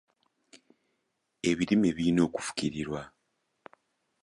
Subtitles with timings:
[1.49, 3.01] Ebirime birina okufukirirwa.